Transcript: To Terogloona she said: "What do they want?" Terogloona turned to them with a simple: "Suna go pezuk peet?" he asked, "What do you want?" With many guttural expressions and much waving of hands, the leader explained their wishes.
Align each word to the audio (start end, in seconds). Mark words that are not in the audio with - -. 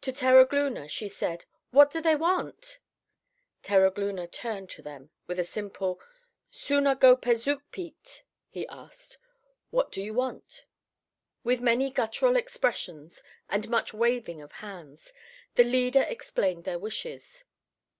To 0.00 0.10
Terogloona 0.10 0.88
she 0.88 1.08
said: 1.08 1.44
"What 1.70 1.92
do 1.92 2.00
they 2.00 2.16
want?" 2.16 2.80
Terogloona 3.62 4.26
turned 4.26 4.68
to 4.70 4.82
them 4.82 5.10
with 5.28 5.38
a 5.38 5.44
simple: 5.44 6.00
"Suna 6.50 6.96
go 6.96 7.14
pezuk 7.16 7.62
peet?" 7.70 8.24
he 8.48 8.66
asked, 8.66 9.16
"What 9.70 9.92
do 9.92 10.02
you 10.02 10.12
want?" 10.12 10.64
With 11.44 11.60
many 11.62 11.88
guttural 11.88 12.34
expressions 12.34 13.22
and 13.48 13.68
much 13.68 13.94
waving 13.94 14.42
of 14.42 14.50
hands, 14.58 15.12
the 15.54 15.62
leader 15.62 16.02
explained 16.02 16.64
their 16.64 16.80
wishes. 16.80 17.44